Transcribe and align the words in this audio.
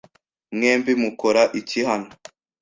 Mwembi 0.55 0.93
mukora 1.01 1.41
iki 1.59 1.79
hano? 1.89 2.09